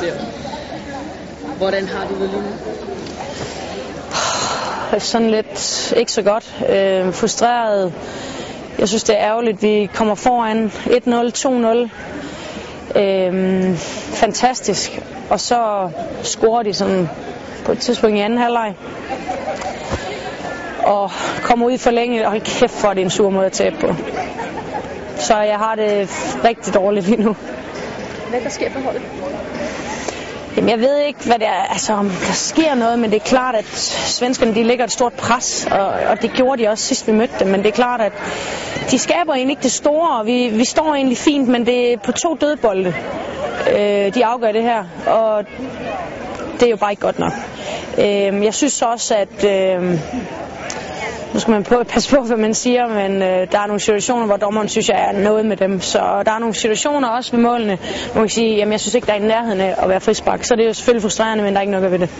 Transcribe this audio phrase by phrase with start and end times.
[0.00, 0.12] der.
[1.58, 2.48] Hvordan har du det lige nu?
[4.98, 6.54] Sådan lidt ikke så godt.
[6.68, 7.92] Øh, frustreret.
[8.78, 11.90] Jeg synes, det er ærgerligt, vi kommer foran 1-0,
[12.94, 13.00] 2-0.
[13.00, 13.74] Øh,
[14.14, 15.00] fantastisk.
[15.30, 15.90] Og så
[16.22, 17.08] scorer de sådan
[17.64, 18.74] på et tidspunkt i anden halvleg.
[20.84, 21.10] Og
[21.42, 23.94] kommer ud i forlænget, og kæft for, det er en sur måde at tabe på.
[25.18, 26.08] Så jeg har det
[26.44, 27.36] rigtig dårligt lige nu.
[28.30, 29.02] Hvad der sker på holdet?
[30.56, 33.24] Jamen, jeg ved ikke, hvad det er, altså, om der sker noget, men det er
[33.24, 33.64] klart, at
[34.06, 37.34] svenskerne de lægger et stort pres, og, og det gjorde de også sidst vi mødte
[37.38, 38.12] dem, men det er klart, at
[38.90, 41.96] de skaber egentlig ikke det store, og vi, vi står egentlig fint, men det er
[41.96, 42.94] på to dødbolde,
[43.72, 45.44] øh, de afgør det her, og
[46.60, 47.32] det er jo bare ikke godt nok.
[47.98, 50.00] Øh, jeg synes også, at øh,
[51.34, 54.26] nu skal man på, passe på, hvad man siger, men øh, der er nogle situationer,
[54.26, 55.80] hvor dommeren synes, jeg er noget med dem.
[55.80, 57.78] Så der er nogle situationer også ved målene,
[58.12, 60.00] hvor man kan sige, jamen jeg synes ikke, der er i nærheden af at være
[60.00, 60.44] frispark.
[60.44, 62.10] Så det er jo selvfølgelig frustrerende, men der er ikke noget ved det.